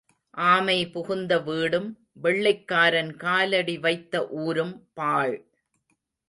[0.37, 1.89] ஆமை புகுந்த வீடும்
[2.21, 5.37] வெள்ளைக்காரன் காலடி வைத்த ஊரும் பாழ்.